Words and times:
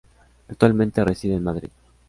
Actualmente 0.47 1.05
reside 1.05 1.35
en 1.35 1.43
Madrid. 1.43 1.69